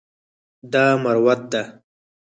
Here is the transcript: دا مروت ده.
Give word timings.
دا 0.71 0.85
مروت 1.03 1.41
ده. 1.51 1.63